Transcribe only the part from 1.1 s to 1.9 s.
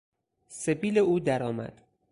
در آمد.